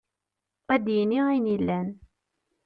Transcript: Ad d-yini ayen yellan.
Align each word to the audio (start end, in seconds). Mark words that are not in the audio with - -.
Ad 0.73 0.81
d-yini 0.85 1.19
ayen 1.27 1.51
yellan. 1.51 1.87